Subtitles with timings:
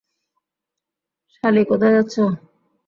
[1.35, 2.23] সালি, কোথায় যাচ্ছো?